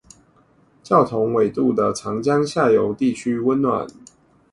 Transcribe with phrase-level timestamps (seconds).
[0.81, 3.85] 較同緯度的長江下游地區溫暖